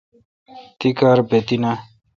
تی 0.79 0.89
کار 0.99 1.17
بہ 1.27 1.37
تی 1.47 1.55
ناں 1.61 1.77